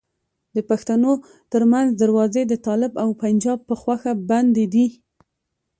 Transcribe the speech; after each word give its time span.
د 0.55 0.57
پښتنو 0.69 1.11
ترمنځ 1.51 1.87
دروازې 2.01 2.43
د 2.47 2.53
طالب 2.67 2.93
او 3.03 3.09
پنجاب 3.21 3.59
په 3.69 3.75
خوښه 3.81 4.11
بندي 4.29 4.65
دي. 4.73 4.87